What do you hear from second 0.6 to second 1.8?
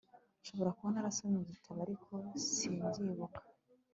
kuba narasomye igitabo,